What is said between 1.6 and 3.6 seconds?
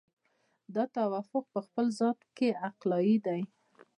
خپل ذات کې عقلایي دی.